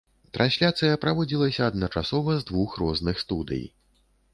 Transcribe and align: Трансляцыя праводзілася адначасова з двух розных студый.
Трансляцыя 0.37 0.95
праводзілася 1.03 1.61
адначасова 1.75 2.31
з 2.41 2.51
двух 2.51 2.69
розных 2.87 3.15
студый. 3.27 3.67